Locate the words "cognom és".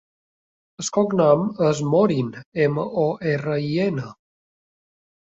0.95-1.81